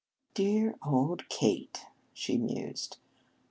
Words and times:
"Dear 0.33 0.79
old 0.83 1.29
Kate," 1.29 1.85
she 2.11 2.35
mused. 2.35 2.97